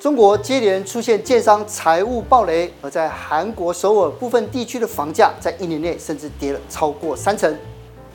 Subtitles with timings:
[0.00, 7.54] 中国接连出现建商财务暴雷，而在韩国首尔部分地区的房价在一年内甚至跌了超过三成。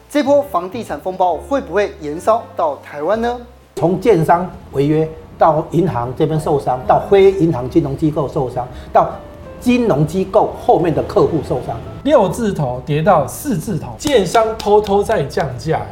[0.10, 3.40] 这波房地产风暴会不会延烧到台湾呢？
[3.76, 9.12] 从建商违约到银行这边受伤，到非银行金融机构受伤，到
[9.60, 15.86] 金融机构后面的客户受伤，六字头跌到四字头，建商偷偷在降价。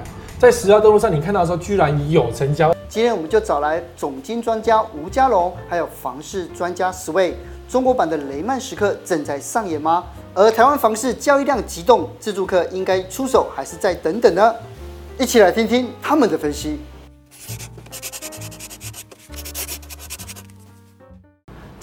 [0.43, 2.75] 在十二道路上，你看到的时候居然有成交。
[2.89, 7.31] 今天我们就找来总经专家吴家龙，还有房市专家 Sway。
[7.69, 10.03] 中国版的雷曼时刻正在上演吗？
[10.33, 14.53] 而台湾房市交易量急动，自助客应该出手还是再等等呢？
[15.17, 16.77] 一起来听听他们的分析。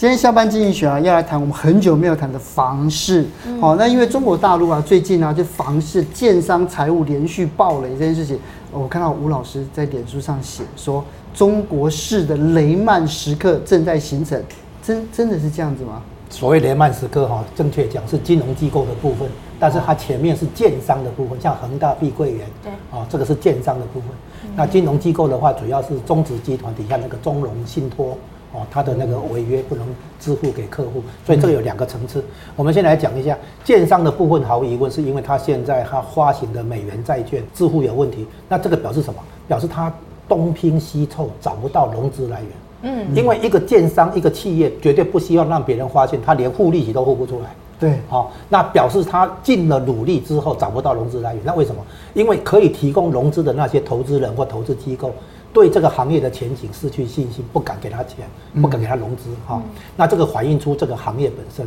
[0.00, 3.22] 今天下班经济学啊，要来谈我们很久没有谈的房市。
[3.60, 8.38] 好、嗯，那因为中国大陆啊，最近啊，就房市建商财务连续暴雷这件事情。
[8.72, 14.42] 我看到吴老师在脸书上写说，中国式的雷曼时刻正在形成，
[14.82, 16.00] 真真的是这样子吗？
[16.30, 24.08] 所谓雷曼时刻哈，正确讲是金融机构的部分，但是它前面是建商的部分，像恒大、碧桂园，对，啊，这个是建商的部分。
[24.56, 28.16] 那金融机构的话，主要是中植集团底下那个中融信托。
[28.52, 29.86] 哦，他的那个违约不能
[30.18, 32.24] 支付给客户，所以这个有两个层次。
[32.56, 39.20] 我们先来讲一下建商的部分，毫无疑问是因为他现在他发行的美元债券支付有问题，那这个表示什么？
[39.46, 39.92] 表示他
[40.28, 42.50] 东拼西凑找不到融资来源。
[42.82, 47.50] 嗯，因为一个建商一个企业绝对不希望让别人发现他连付利息都付不出来。
[47.78, 51.80] 对，好，那表示他尽了努力之后找不到融资来源，那为什么？
[52.14, 55.12] 因为可以提供融资的那些投资人或投资机构。
[55.52, 58.28] 对这个行业的前景失去信心，不敢给他钱，
[58.60, 59.62] 不敢给他融资哈、嗯。
[59.96, 61.66] 那这个反映出这个行业本身，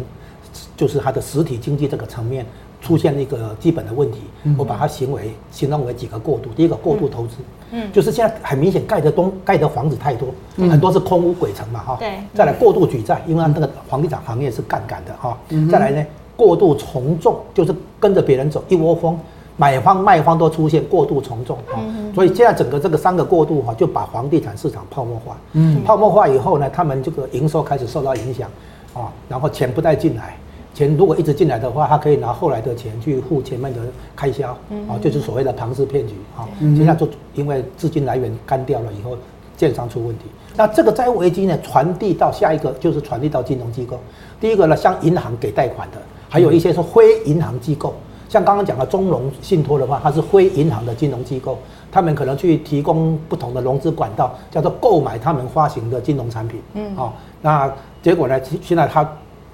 [0.77, 2.45] 就是它的实体经济这个层面
[2.81, 4.19] 出现了一个基本的问题。
[4.43, 6.49] 嗯、我把它行为形容为几个过渡。
[6.55, 7.35] 第一个过度投资，
[7.71, 11.97] 嗯，就是现在很明显盖的东盖的房子太多，嗯、很多是空屋鬼城嘛哈。
[11.99, 12.13] 对。
[12.33, 15.37] 再来过度举债，因为那个房地产行业是杠杆的哈。
[15.69, 16.05] 再来呢，
[16.37, 19.19] 过度从众，就是跟着别人走，一窝蜂。
[19.63, 21.79] 买方卖方都出现过度从众啊，
[22.13, 25.37] 所以现在整个这个三个过度哈，就把房地产市场泡沫化。
[25.53, 28.49] 嗯，泡沫化以后呢，他们这个营收开始受到影响
[28.93, 30.35] 啊，然后钱不再进来，
[30.73, 33.79] 钱如果一直进来的话，他可以拿后来的钱去付前面的
[34.17, 34.49] 开销
[34.89, 36.43] 啊，就是所谓的庞氏骗局啊。
[36.59, 39.17] 现在就因为资金来源干掉了以后，
[39.55, 40.25] 建商出问题。
[40.57, 43.97] 那这个债务危机呢，传递到下一个就是传递到金融机构。
[44.41, 47.93] 第一个呢，像银行给贷款的，还有一些是非银行机构。
[48.33, 51.55] 像刚刚讲的中融信托的话，它是非银行的金融机构，
[51.91, 56.59] 他们可能去提供不同的融资管道，叫做购买他们发行的金融产品。
[56.73, 58.41] 嗯，好，那结果呢？
[58.59, 59.07] 现在他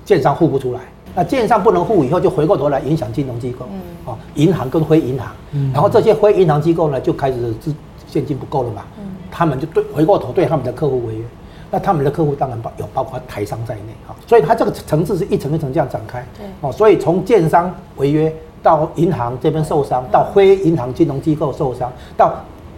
[0.06, 0.80] 建商付不出来，
[1.14, 3.66] 那建商不能付以后，就回过头来影响金融机构。
[3.70, 5.30] 嗯，哦，银行跟非银行，
[5.74, 7.76] 然后这些非银行机构呢，就开始资
[8.08, 8.86] 现金不够了嘛。
[8.98, 11.26] 嗯，他们就对回过头对他们的客户违约。
[11.72, 16.26] 那他们的客户当然包有包括台商在内哈，所以它这个层次是一层一层这样展开。
[16.38, 22.34] 对，哦，所以从建商违约到银行这边受伤，到非银行金融机构受伤，到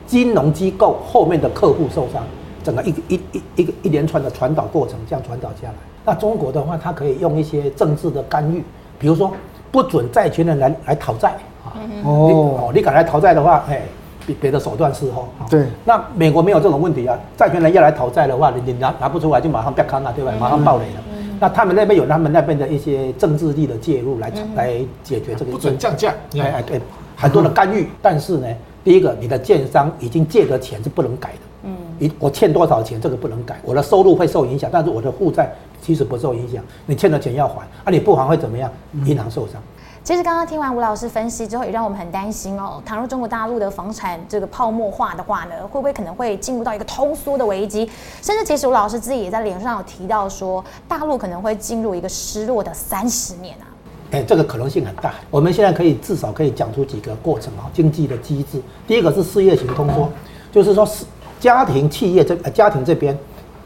[0.06, 2.22] 金融机构后面的客户受伤，
[2.64, 5.76] 整个一个一一一个一连串的传导过程这样传导下来。
[6.04, 8.62] 那中国的话，它可以用一些政治的干预，
[9.00, 9.32] 比如说
[9.72, 11.30] 不准债权人来来讨债
[11.64, 11.72] 啊。
[12.04, 13.82] 哦，你敢来讨债的话，哎。
[14.26, 17.18] 别别的手段伺候，对，那美国没有这种问题啊。
[17.36, 20.32] 债权人要来讨债的话，你你拿拿不出来就马上被坑了，对吧？
[20.40, 21.02] 马上暴雷了。
[21.14, 24.74] 嗯、那他们那边有他们那边的一些政治力的介入来、嗯、来
[25.04, 25.52] 解决这个。
[25.52, 26.80] 不准降价，哎哎对，
[27.16, 27.88] 很多的干预。
[28.02, 28.48] 但是呢，
[28.84, 31.40] 第一个，你的建商已经借的钱是不能改的。
[31.64, 33.60] 嗯，你我欠多少钱，这个不能改。
[33.64, 36.64] 我的收入会受影响，但是我的负债其实不受影响。
[36.86, 38.72] 你欠的钱要还，啊，你不还会怎么样？
[39.06, 39.62] 银行受伤。
[40.04, 42.82] 其实刚刚听完吴老师分析之后，也让我们很担心哦。
[42.84, 47.88] 倘若中国大陆的房产这个泡沫化的话呢，会不会可能会进入到一个通缩的危机？
[48.20, 53.70] 甚至其实吴老师自己也在脸上有提到说，大陆可能会进入一个失落的三十年啊。
[54.10, 55.14] 哎，这个可能性很大。
[55.30, 58.60] 我们现在可以至少可以讲出几个过程啊，经济的机制。
[58.88, 60.10] 第一个是失业型通缩，
[60.52, 61.06] 就是说是
[61.40, 63.16] 家庭企业这呃家庭这边，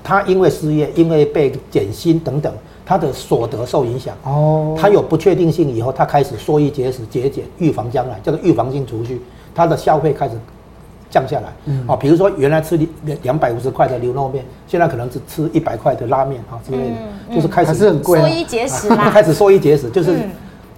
[0.04, 2.54] 他因为失业，因为被减薪等等。
[2.86, 4.16] 他的所得受影响。
[4.24, 9.22] 哦，他有不确定性以后，他开始缩衣节食、节俭，预防将来，叫做预防性储蓄，
[9.54, 10.36] 他的消费开始
[11.10, 11.54] 降下来。
[11.66, 20.20] 嗯，哦，比如说原来吃两两百五十块的牛肉面，现在可能只吃一百块的拉面啊之类的，就是开始是很贵，缩衣节食， 开始缩衣节食，就是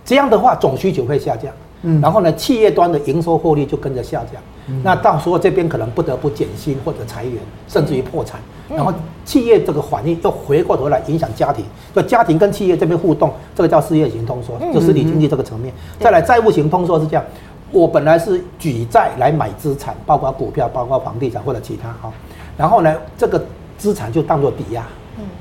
[0.06, 1.52] 这样的话，总需求会下降。
[1.84, 4.42] 嗯，然后呢，企业端的营收获利就跟着下降。
[4.68, 7.36] 嗯，那到时候这边可能不得不减薪或者裁员，
[7.68, 8.40] 甚至于破产。
[8.70, 8.94] 然后
[9.24, 11.64] 企业这个反应又回过头来影响家庭，
[11.96, 15.74] 就家庭跟企业这边互动，这个叫事业型通缩，就实体经济这个层面。
[16.00, 17.24] 再来债务型通缩是这样，
[17.72, 22.12] 我本来是举债来买资产，包括股票、包括房地产或者其他哈，
[22.58, 23.42] 然后呢，这个
[23.78, 24.86] 资产就当做抵押，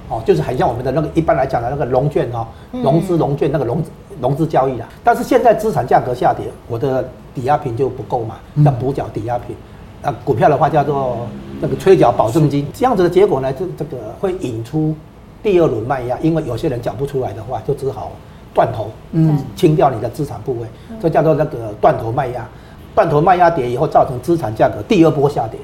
[0.08, 3.82] 哦，就是很像我们的那个一般来讲的那个融券哦，融资融券那个融
[4.20, 4.88] 融资交易啦。
[5.02, 9.54] 但是现在资产价格下跌，我的抵押品就不够嘛，要补缴抵押品。
[10.02, 11.26] 那股票的话叫做
[11.60, 14.94] 那个催缴保证金，这样子的结果呢，这这个会引出
[15.42, 18.12] 第二轮卖压，因为有些人缴不出来的话，就只好
[18.54, 20.66] 断头，嗯，清掉你的资产部位，
[21.00, 22.46] 这叫做那个断头卖压。
[22.94, 25.60] 断头卖压跌以后，造成资产价格第二波下跌，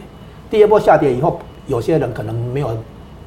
[0.51, 2.77] 第二波下跌以后，有些人可能没有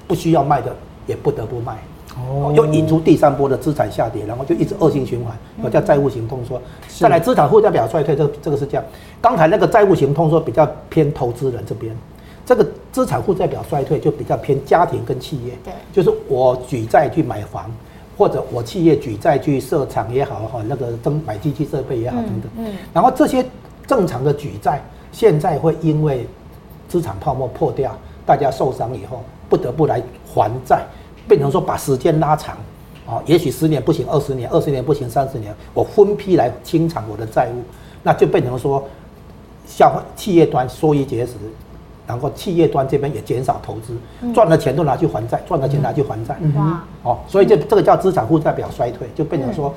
[0.08, 0.76] 不需要卖的，
[1.08, 1.78] 也不得不卖，
[2.16, 6.62] 哦，又引出第三波的资产下跌，然后就一直恶性循环，我叫债务型通缩。
[7.00, 8.84] 再来资产负债表衰退，这这个是这样。
[9.22, 11.96] 刚才那个债务型通缩比较偏投资人这边，
[12.46, 17.72] 这个资产负债表衰退就比较偏家庭跟企业，对，就是我举债去买房。
[18.18, 23.46] 或者我企业举债去设厂也好哈，那个增买机器设备也好等等，嗯，然后这些
[23.86, 24.82] 正常的举债，
[25.12, 26.26] 现在会因为
[26.88, 27.94] 资产泡沫破掉，
[28.26, 30.84] 大家受伤以后不得不来还债，
[31.28, 32.56] 变成说把时间拉长，
[33.06, 37.64] 啊，也许十年不行，二十年，二十年不行，三十年，我分批来清偿我的债务，
[38.04, 38.84] 那就变成说，
[39.66, 41.34] 消费企业端缩衣节食。
[42.08, 43.98] 然后企业端这边也减少投资，
[44.32, 49.74] 赚了钱都拿去还债，赚了钱拿去还债，哇，哦，所以这这个叫资产负债表衰退，就变成说。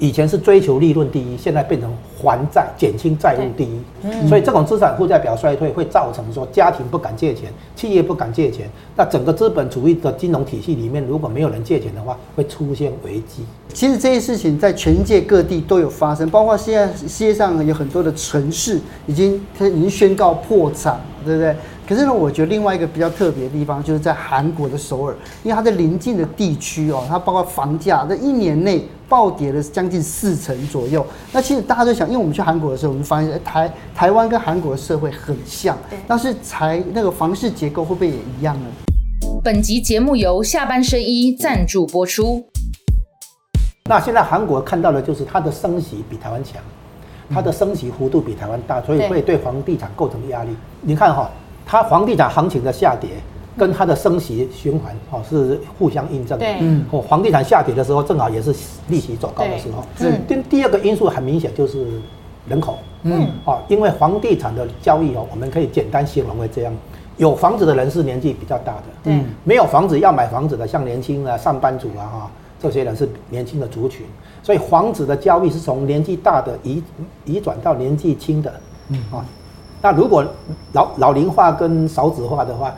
[0.00, 1.88] 以前是追求利润第一，现在变成
[2.18, 3.78] 还债、减轻债务第一。
[4.02, 8.68] 嗯、所以这种资产负债表衰退会造成说家庭不敢借钱，企业不敢借钱。
[8.96, 13.44] 那整个资本主义的金融体系里面，如果没有人借钱的话，会出现危机。
[13.74, 21.54] 其实这些事情在全世界各地都有发生，包括现在世界上有很多的城市已经它已经宣告破产，对不对？
[21.90, 31.04] 可是呢，我觉得另外一个比较特别的地方，就是在韩国的首尔，因为它在邻近的地区哦，它包括房价在一年内暴跌了将近四成左右。
[31.32, 35.76] 那其实大家都想，因为我们去韩国的时候，我们发现台台湾跟韩国的社会很像，
[36.06, 38.66] 但是财那个房市结构会不会也一样呢？
[39.42, 42.44] 本集节目由下半身衣赞助播出。
[43.88, 46.62] 那现在韩国看到的就是它的升息比台湾强，
[47.28, 50.50] 它的升息幅度比台湾大，所以会对房地产构成压力。
[50.82, 51.28] 你看哈。
[51.70, 53.10] 它房地产行情的下跌，
[53.56, 56.44] 跟它的升息循环哦是互相印证的。
[56.44, 58.52] 对，嗯，哦，房地产下跌的时候，正好也是
[58.88, 59.84] 利息走高的时候。
[59.96, 60.18] 是。
[60.26, 61.86] 第第二个因素很明显就是
[62.48, 62.76] 人口。
[63.04, 63.28] 嗯。
[63.44, 66.72] 哦，因为房地产的交易哦，我们可以简单形容为这样：
[67.18, 68.82] 有房子的人是年纪比较大的。
[69.04, 69.26] 嗯。
[69.44, 72.30] 没有房子要买房子的，像年轻的上班族啊哈，
[72.60, 74.04] 这些人是年轻的族群，
[74.42, 76.82] 所以房子的交易是从年纪大的移
[77.24, 78.52] 移转到年纪轻的。
[78.88, 79.24] 嗯啊。
[79.82, 80.24] 那如果
[80.72, 82.74] 老老龄化跟少子化的话，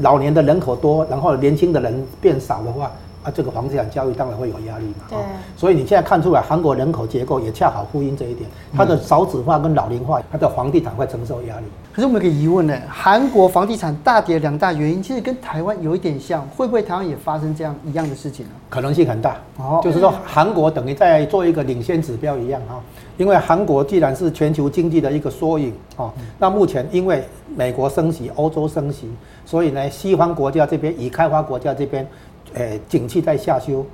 [0.00, 2.90] 老年的人口多，然后年轻的人变少的话，
[3.22, 5.04] 啊，这个房地产交易当然会有压力嘛。
[5.08, 5.18] 对。
[5.56, 11.64] 所以你现在看出来，韩国人口结构也恰好呼应这一点，它的少子化跟老龄化，它的房地产会承受压力。
[11.92, 18.52] 可是我们有个疑问呢，韩国房地产大跌两大原因，其实跟台湾有一点像，会不会台湾也发生这样一样的事情呢？
[18.68, 19.36] 可能性很大。
[19.56, 19.80] 哦。
[19.82, 22.80] 就是说，韩国等于在做一个领先指标一样哈。
[23.16, 27.22] 因为韩国既然是全球经济的一个缩影哦，那目前因为
[27.54, 29.10] 美国升息、欧洲升息，
[29.44, 32.06] 所以呢，西方国家这边、已开发国家这边，
[32.54, 33.84] 诶，景气在下修，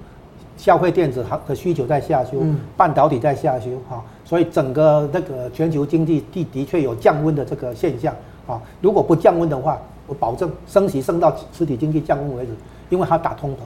[0.57, 2.43] 消费电子行的需求在下修，
[2.77, 8.15] 半导体在下修哈，所以整个那个全球经济的的确有降温的这个现象
[8.47, 8.61] 啊。
[8.81, 12.53] 如果不降温的话，我保证升息升到实体经济降温为止，
[12.89, 13.57] 因为它打通膨，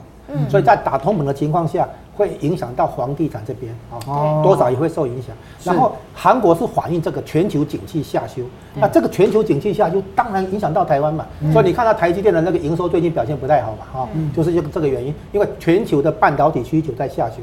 [0.49, 1.87] 所以在打通膨的情况下。
[2.13, 5.35] 会影响到房地产这边啊，多少也会受影响。
[5.63, 8.43] 然后韩国是反映这个全球景气下修，
[8.75, 11.25] 那这个全球景气下修当然影响到台湾嘛。
[11.51, 17.37] 所以你看到台积电的那个营收最近表现不太好嘛，哈，就是这个这个原因，因为全球的半导体需求在下修，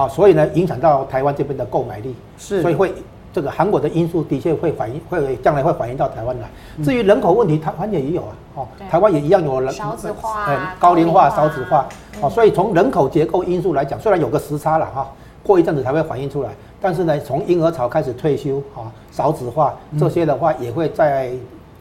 [0.00, 2.94] 啊，所以呢影响到台湾这边的购买力，是，所以会。
[3.34, 6.48] 这个韩国的因素的确会反映，会将来会反映到台湾来。
[6.84, 11.88] 至于人口问题，台湾也也有啊，哦，台湾也一样有人少子化，嗯，高龄化、少子化，
[12.20, 15.08] 哦，所以从人口结构因素来讲，虽然有个时差了哈，
[15.42, 16.50] 过一阵子才会反映出来，
[16.80, 21.32] 但是呢，从婴儿潮开始退休啊，少子化这些的话，也会在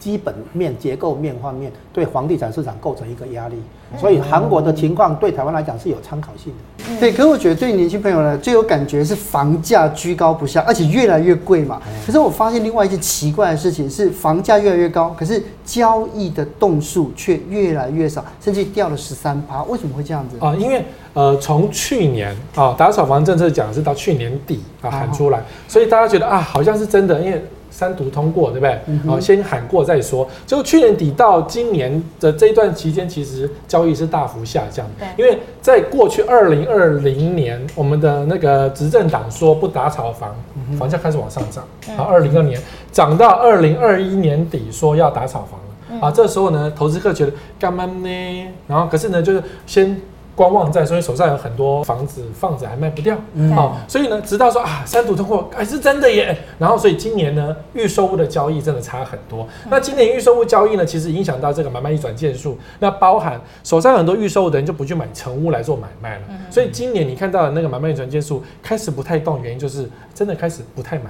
[0.03, 3.55] 基本面、结构面方面对房地产市场构成一个压力。
[3.97, 6.99] 所以韩国的情况对台湾来讲是有参考性的。
[6.99, 11.81] 对，可是我觉得对年轻朋友呢，最有感觉是房价居高不下，而且越来越贵嘛。
[12.05, 19.63] 可是我发现另外一件奇怪的事情是，房价越来越高，可是交易的栋数却越来越少，甚至掉了十三趴。
[19.63, 20.35] 为什么会这样子？
[20.39, 20.83] 啊，因为
[21.13, 27.41] 呃，从去年啊，打扫房政策讲的是到去年底啊喊出来，所以大家觉得啊，好像是真的，因为。
[27.73, 29.09] 三读通过，对不对？
[29.09, 30.27] 好，先喊过再说。
[30.45, 34.85] 就去年底到今年的这一段期间，其实交易是大幅下降。
[34.99, 40.35] 对，因为在过去二零二零年，我们的那个执政党说不打炒房，
[40.77, 41.63] 房价开始往上涨。
[41.97, 42.61] 好，二零二年
[42.91, 46.05] 涨到二零二一年底说要打炒房了。
[46.07, 48.47] 啊，这时候呢，投资客觉得干嘛呢？
[48.67, 49.99] 然后可是呢，就是先。
[50.35, 53.55] 观望在，所以手上有很多房子放着还卖不掉，嗯。
[53.55, 59.47] 哦，所以呢，直到说啊，三读通过还是真的耶，然后所以今年呢，预售物的交易真的差很多。
[59.65, 71.05] 嗯、那今年预售物交易呢，其实影响到这个买卖一转件数，那包含手上很多预售物的人就不去买成屋来做买卖了，嗯、所以今年你看到的那个买卖一转件数开始不太动，原因就是真的开始不太买。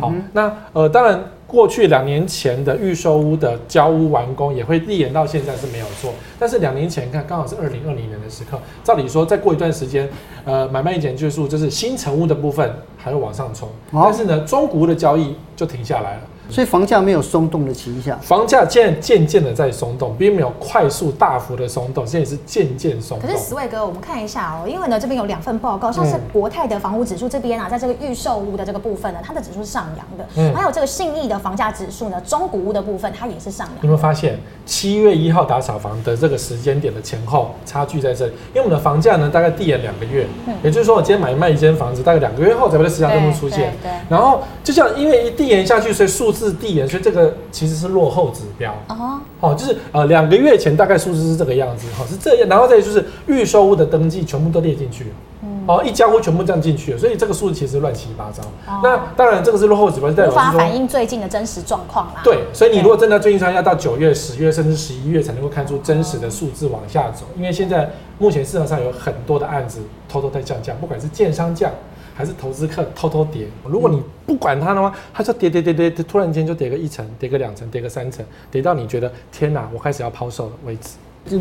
[0.00, 1.22] 好，嗯、那呃，当然。
[1.52, 10.08] 过去两年前的预售屋的交屋完工也会递延到现在是没有错，但是两年前看刚好是二零二零年的时刻，照理说再过一段时间，
[10.46, 16.20] 呃，买卖移转件数就是新成屋的部分还会往上冲，但是呢，中古屋的交易就停下来了。
[16.48, 23.28] 所以房价没有松动的倾向，房价现在渐渐的在松动，并没有快速大幅的松动，现在是渐渐松动。
[23.28, 33.76] 可是十位哥，我们看一下哦，因为呢这边有两份报告，像是国泰的房屋指数这边啊，在这个预售屋的这个部分呢，它的指数是上扬的，嗯，还有这个信义的房价指数呢，中古屋的部分它也是上扬。
[33.80, 38.32] 你有没有发现七月一号打扫房的这个时间点的前后差距在这里？
[38.48, 47.32] 因为我们的房价呢大概递延两个月，嗯，也就是说我今天买卖一间房子，大概两个月后才会在实价登录出现，对，然后就像因为一递延下去，所以数字递延，所以这个。
[47.52, 55.12] 其实是落后指标哦，哦，就是呃两个月前大概数字是这个样子，哈，是这样，然后再就是预售屋的登记全部都列进去，
[55.42, 58.42] 嗯，哦，一家屋全部这样进去了，所以这个数字其实乱七八糟。
[58.66, 62.22] 哦、那当然这个是落后指标，代表无法反映最近的真实状况啦。
[62.24, 71.70] 对，所以你如果真的最近要到九月、十月甚至十一月才能够看出真实的数字往下走，因为现在目前市场上有很多的案子偷偷在降价，不管是建商降。
[72.14, 80.90] 还是投资客偷偷跌，如果你不管它的话，它就跌跌跌跌，突然间就跌个一层，跌个两层，跌个三层，跌到你觉得天哪，我开始要抛售的位置。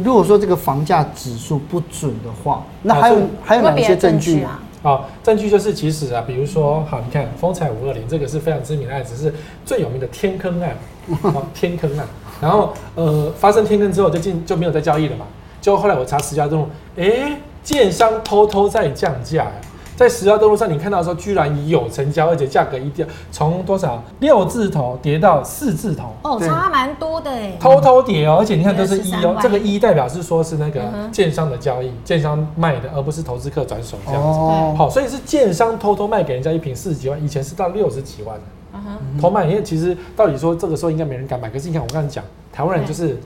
[0.03, 4.63] 如果说这个房价指数不准的话，那还有、啊、还有哪一些证据啊？
[4.83, 9.33] 啊，证据就是其实啊，比如说好，你看风采五二零这个是非常知名的案子，是
[9.65, 10.75] 最有名的天坑案，
[11.53, 12.07] 天坑案。
[12.39, 15.25] 然后呃，发生天坑之后就进就没有再交易了嘛。
[15.59, 19.51] 就后来我查实价登录，哎，建商偷偷在降价。
[19.95, 30.81] 在十号登录上，你看到的时候，居然有成交，而且价格一掉，从多少六字头跌到四字头，哦，差蛮多的哎，偷偷跌哦，而且你看都是一哦，这个一代表是说是那个
[31.11, 34.39] 建商的交易，建商卖的，而不是投资客转手这样子。
[34.39, 38.35] 哦，好，所以是建商偷偷卖给人家一瓶四十几万，以前是到六十几万。
[38.35, 38.41] 的，
[38.73, 43.19] 嗯哼，偷卖，因为其实到底说这个时候应该没人敢买，可是你看我刚才讲，台湾人就是。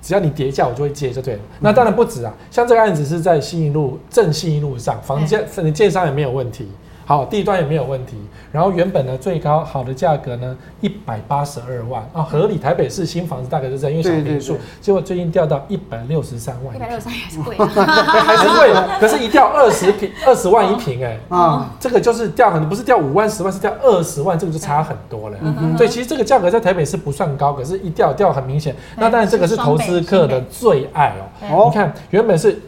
[0.00, 1.40] 只要你跌价，我就会接，就对了。
[1.60, 6.68] 那当然不止啊，像这个案子是在信义路正信义路上，房价反正建商也没有问题。
[7.08, 8.18] 好，地段也没有问题。
[8.52, 12.58] 然后原本呢，最高好的价格呢，一百八十二万啊，合理。
[12.58, 16.76] 台北市新房子大概是这样，因为小坪数，结果最近掉到一百六十三万。
[16.76, 18.74] 一百六十三 还是贵，还是贵。
[19.00, 25.38] 可是，一掉二十平，二十万一平，哎，啊，这个就是掉很多，不是掉五万、十万，是掉二十万，这个就差很多了。
[25.78, 28.76] 对，其实这个价格在台北市不算高，可是一掉掉很明显。
[28.96, 31.14] 那当然，这个是投资客的最爱
[31.50, 31.70] 哦。
[31.70, 32.60] 你看，原本是。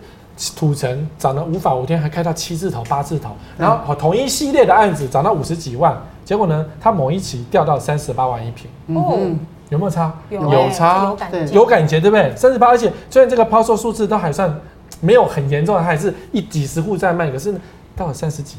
[0.57, 5.95] 土城涨得无法无天，还开到七字头、八字头，然后同一系列的案子涨到五十几万，
[6.25, 9.19] 结果呢，它某一期掉到三十八万一平，哦，
[9.69, 10.13] 有没有差？
[10.31, 12.35] 有，有差，有感觉，有感觉，对不对？
[12.35, 14.53] 三十八，而且虽然这个抛售数字都还算
[15.01, 17.55] 没有很严重，它还是一几十户在卖，可是
[17.95, 18.57] 到了三十几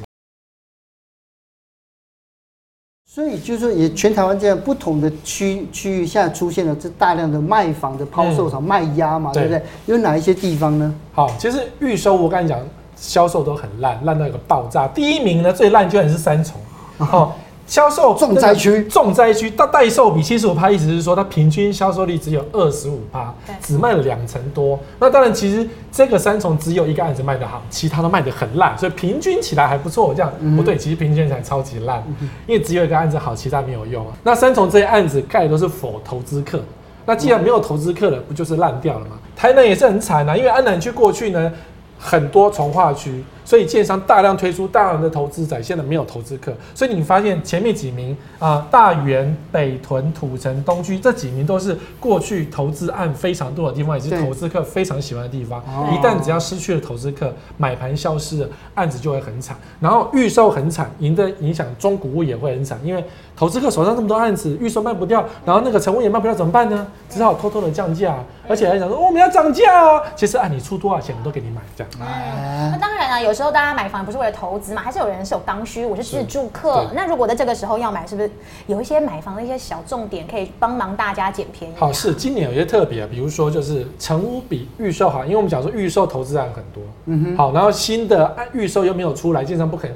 [3.13, 9.61] 所以就是说，也全台湾这样不同的区区域，现在出现了这大量的卖房的抛售潮、卖压嘛，对不对？
[9.85, 10.95] 有哪一些地方呢？
[11.11, 12.57] 好，其实预售我跟你讲，
[12.95, 14.87] 销售都很烂，烂到一个爆炸。
[14.87, 16.55] 第一名呢，最烂居然是三重。
[16.99, 17.37] 好。
[17.71, 24.77] 销售重灾区，重灾区，它代售比七十五趴，意思是说它平均销售率只有二十五趴，只卖了两成多。
[24.99, 30.13] 那当然，其实这个三重只有一个案子卖得好，其他都卖得很烂，所以平均起来还不错。
[30.13, 32.03] 这样、嗯、不对，其实平均起来超级烂，
[32.45, 34.11] 因为只有一个案子好，其他没有用啊。
[34.21, 36.59] 那三重这些案子盖都是否投资客，
[37.05, 39.11] 那既然没有投资客了，不就是烂掉了吗？
[39.33, 41.49] 台南也是很惨啊，因为安南区过去呢
[41.97, 43.23] 很多从化区。
[43.43, 55.61] 所以建商大量推出大量的投资仔，现在没有投资客，所以你发现前面几名啊，大园、北屯、土城、东区这几名都是过去投资案非常多的地方，也是投资客非常喜欢的地方。
[55.91, 59.57] 一旦只要失去了投资客，买盘消失了，案子就会很惨。
[59.79, 63.03] 然后预售很惨，赢的影响中古屋也会很惨，因为
[63.35, 66.87] 投资客手上这么多案子，预售卖不掉，然后那个成屋也卖不掉，怎么办呢？
[67.09, 68.15] 只好偷偷的降价，
[68.47, 70.01] 而且还想说我们要涨价哦。
[70.15, 71.91] 其实按你出多少钱，我都给你买这样。
[71.99, 73.41] 那当然了，有时。
[73.41, 74.83] 时候大家买房不是为了投资嘛？
[74.83, 76.85] 还是有人是有刚需，我是自住客。
[76.93, 78.29] 那如果在这个时候要买，是不是
[78.67, 81.73] 有一些买房的一些小重点可以帮忙大家捡便宜？
[81.75, 89.91] 好，是今年有一些特别，比如说就是成屋比预售好，因为我们讲说预售投资案很多，嗯哼，好，然后新的预售又没有出来，经常不肯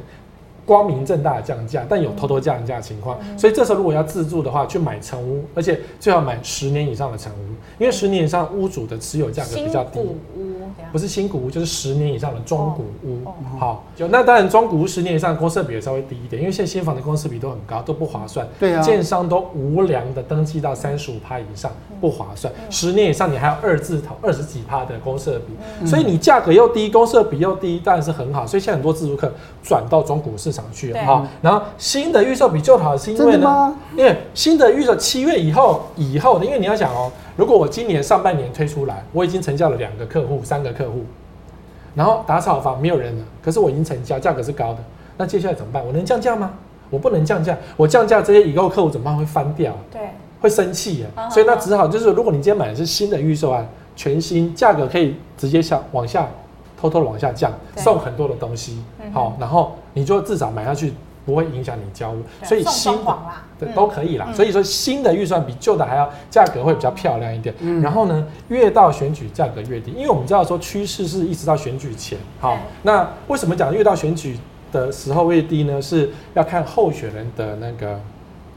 [0.65, 3.15] 光明正大的降价，但有偷偷降价的情况。
[3.37, 7.45] 所以这时候如果要自住的话，去买成屋，而且最好买十年以上的成屋，
[7.77, 9.99] 因为十年以上屋主的持有价格比较低。
[10.91, 13.23] 不是新古屋，就是十年以上的中古屋。
[13.59, 18.47] 好，就那当然中古屋十年以上的公设比也稍微低一点，因为现在新房的公设比都很高，都不划算。
[18.59, 22.53] 对啊，建商都无良的登记到三十五趴以上，不划算。
[22.69, 28.45] 十年以上你还有二字头二十几趴的公设比，所以你价格又低，公设比又低，当然是很好。
[28.45, 29.31] 所以现在很多自住客
[29.63, 31.27] 转到中古市场去了哈。
[31.41, 37.11] 然后新的预售比就好，是因为呢，因为新的预售七月以后以后的，因为你要想哦。
[37.35, 41.03] 如果我今年上半年推出来，我已经成交了两个客户、三个客户，
[41.93, 44.79] 然后打扫房没有人了，可是我已经成交，价格是高的，
[45.17, 45.85] 那接下来怎么办？
[45.85, 46.53] 我能降价吗？
[46.89, 49.17] 我不能降价，我降价这些已购客户怎么办？
[49.17, 50.01] 会翻掉，对，
[50.39, 51.07] 会生气耶。
[51.29, 56.29] 所以那只好就是，如果你今天买的是新的预售案，全新，价格可以直接下往下
[56.79, 60.93] 偷偷的往下降，送很多的东西，好，然后你就至少买下去。
[61.25, 63.17] 不会影响你交屋，所以新的
[63.59, 64.31] 对都可以啦。
[64.33, 67.53] 所以说新的预算比旧的还要价格会比较漂亮一点。
[67.81, 72.17] 然后呢，越到选举价格越低，因为我们知道说趋势是一直到选举前。
[72.39, 74.37] 好，那为什么讲越到选举
[74.71, 75.81] 的时候越低呢？
[75.81, 77.99] 是要看候选人的那个。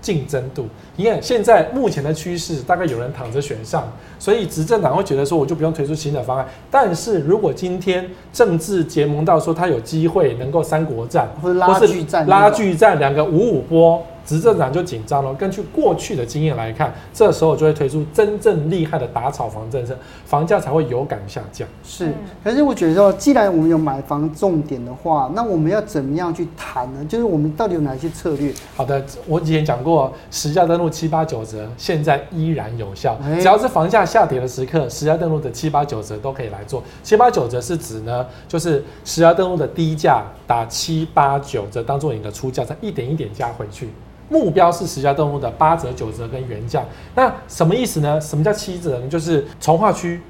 [0.08, 3.86] 竞争度，你看现在目前的趋势，大概有人躺着选上，
[4.18, 6.46] 所以执政党会觉得说，我就不用推出新的方案。
[6.70, 14.02] 但是如果今天政治结盟到说他有机会能够三国战，或是拉锯战，拉锯战两个五五波。
[14.28, 15.34] 执政党就紧张了。
[15.36, 21.66] 根据过去的经验来看，这时候就会推出真正厉害的打炒房政策，房价才会有感下降。
[21.82, 22.12] 是，
[22.44, 27.02] 可是我觉得说，既然我们有买房重点的话，那我们要怎么样去谈呢？
[27.08, 28.52] 就是我们到底有哪些策略？
[28.76, 33.18] 好的，我以前讲过，实价登录七八九折，现在依然有效。
[33.36, 36.82] 只要是房价下跌的时刻，实价登录的七八九折都可以来做。
[37.02, 43.88] 七八九折是指呢，就是实价登录的低价打七八九折，当做你的出价，再一点一点加回去。
[44.28, 48.20] 目标是十家动物的八折、九折跟原价，那什么意思呢？
[48.20, 49.08] 什么叫七折呢？
[49.08, 50.20] 就是从化区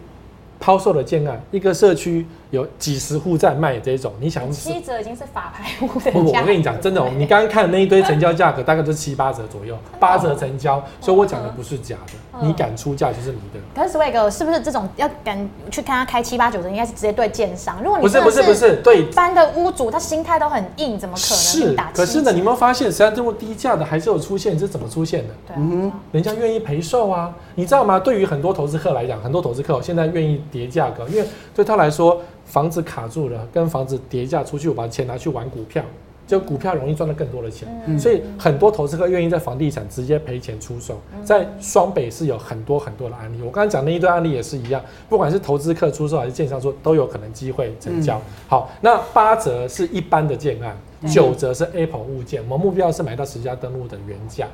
[0.61, 2.27] 抛售的建案，一个社区。
[2.51, 6.11] 有几十户在卖这种，你想七折已经是法拍屋的价。
[6.13, 13.61] 不不，我跟你讲，真的，你刚刚看的那一堆成交价格，大概都是七八折左右，八折成交，所以我讲的不是假的，你敢出价就是你的。
[13.75, 17.83] 可是 Swag 是不是这种要敢去看他开七八九折，应该是直接对建商？
[17.83, 21.77] 如果你不是不是不是对一般的屋主，他心态都很硬，怎么可能是？
[21.93, 25.35] 可是呢，你有没有发现，实际上这么低价的还是有出现，这是怎么出现的？
[25.47, 28.01] 对，嗯，人家愿意赔售啊，你知道吗？
[28.01, 32.23] 对于很多投资客来讲，很多投资客现在愿意叠价格，因为对他来说。
[32.49, 35.85] 房子卡住了，跟房子叠价出去，我把钱拿去玩股票，
[36.27, 40.99] 就股票容易赚到更多的钱，嗯、所以很多投资客愿意在房地产直接赔钱出售。
[41.23, 48.17] 在双北是有很多很多的案例，我刚才讲那一堆案例也是一样，不管是投资客出售还是建商出，都有可能机会成交。
[48.17, 54.49] 嗯、好，那八折是一般的建案，九折是 Apple 物件，我们目标是买到十家登录的原价。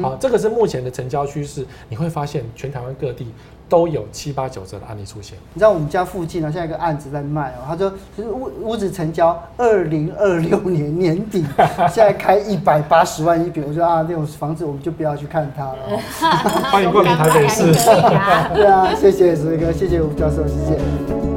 [0.00, 3.26] 好，这个是目前的成交趋势，你会发现全台湾各地。
[3.68, 5.38] 都有七八九折的案例出现。
[5.52, 7.64] 你知道我们家附近呢，现在一个案子在卖哦。
[7.66, 11.44] 他说，其实屋屋子成交二零二六年年底，
[11.90, 13.64] 现在开一百八十万一平。
[13.66, 15.76] 我说啊，那种房子我们就不要去看它了。
[16.70, 17.72] 欢迎光临台北市。
[18.54, 21.33] 对啊，谢谢石哥，谢谢吴教授，谢谢。